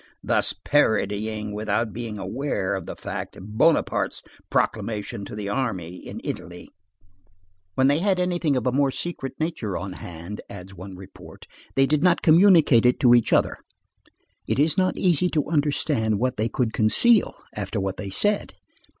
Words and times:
thus 0.23 0.51
parodying 0.51 1.53
without 1.53 1.93
being 1.93 2.17
aware 2.17 2.73
of 2.73 2.87
the 2.87 2.95
fact, 2.95 3.37
Bonaparte's 3.39 4.23
proclamation 4.49 5.25
to 5.25 5.35
the 5.35 5.47
army 5.47 5.95
in 5.97 6.19
Italy: 6.23 6.71
"When 7.75 7.85
they 7.85 7.99
had 7.99 8.19
anything 8.19 8.55
of 8.55 8.65
a 8.65 8.71
more 8.71 8.89
secret 8.89 9.33
nature 9.39 9.77
on 9.77 9.93
hand," 9.93 10.41
adds 10.49 10.73
one 10.73 10.95
report, 10.95 11.45
"they 11.75 11.85
did 11.85 12.01
not 12.01 12.23
communicate 12.23 12.87
it 12.87 12.99
to 13.01 13.13
each 13.13 13.31
other." 13.31 13.57
It 14.47 14.57
is 14.57 14.75
not 14.75 14.97
easy 14.97 15.29
to 15.29 15.45
understand 15.47 16.17
what 16.17 16.35
they 16.35 16.49
could 16.49 16.73
conceal 16.73 17.35
after 17.55 17.79
what 17.79 17.97
they 17.97 18.09
said. 18.09 18.55